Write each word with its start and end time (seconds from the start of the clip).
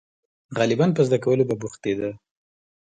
•غالباً 0.57 0.87
په 0.95 1.01
زده 1.07 1.17
کولو 1.23 1.43
به 1.49 1.55
بوختېده. 1.61 2.09